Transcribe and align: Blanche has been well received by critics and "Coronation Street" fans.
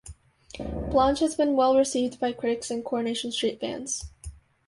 Blanche 0.89 1.19
has 1.19 1.35
been 1.35 1.55
well 1.55 1.77
received 1.77 2.19
by 2.19 2.31
critics 2.31 2.71
and 2.71 2.83
"Coronation 2.83 3.31
Street" 3.31 3.59
fans. 3.59 4.05